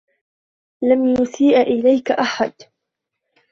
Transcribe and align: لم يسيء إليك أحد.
لم 0.83 1.07
يسيء 1.07 1.61
إليك 1.61 2.11
أحد. 2.11 2.53